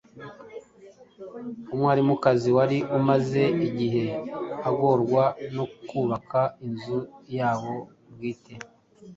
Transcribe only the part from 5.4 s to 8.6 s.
no kubaka inzu yabo bwite